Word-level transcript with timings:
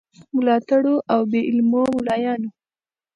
ملاتړو 0.35 0.95
او 1.13 1.21
بې 1.31 1.39
علمو 1.49 1.81
مُلایانو. 1.95 2.49